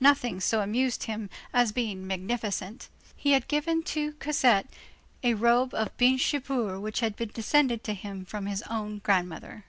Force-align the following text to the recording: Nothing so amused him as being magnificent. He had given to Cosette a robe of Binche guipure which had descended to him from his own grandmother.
Nothing 0.00 0.40
so 0.40 0.60
amused 0.60 1.04
him 1.04 1.30
as 1.54 1.70
being 1.70 2.04
magnificent. 2.04 2.88
He 3.16 3.30
had 3.30 3.46
given 3.46 3.84
to 3.84 4.14
Cosette 4.14 4.66
a 5.22 5.34
robe 5.34 5.72
of 5.72 5.96
Binche 5.96 6.40
guipure 6.40 6.80
which 6.80 6.98
had 6.98 7.14
descended 7.14 7.84
to 7.84 7.94
him 7.94 8.24
from 8.24 8.46
his 8.46 8.62
own 8.62 8.98
grandmother. 8.98 9.66